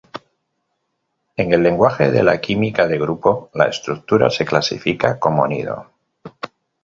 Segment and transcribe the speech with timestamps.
[1.37, 5.91] En el lenguaje de la química de grupo, la estructura se clasifica como "nido".